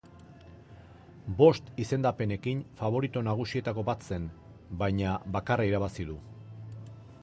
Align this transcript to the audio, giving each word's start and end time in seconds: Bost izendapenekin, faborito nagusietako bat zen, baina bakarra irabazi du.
Bost 1.41 1.69
izendapenekin, 1.83 2.65
faborito 2.81 3.25
nagusietako 3.29 3.87
bat 3.93 4.09
zen, 4.11 4.29
baina 4.85 5.17
bakarra 5.39 5.71
irabazi 5.73 6.13
du. 6.13 6.23